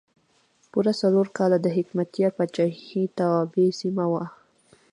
پوره 0.71 0.93
څلور 1.01 1.27
کاله 1.37 1.57
د 1.61 1.67
حکمتیار 1.77 2.31
پاچاهۍ 2.37 3.03
توابع 3.17 3.67
سیمه 3.79 4.05
وه. 4.11 4.23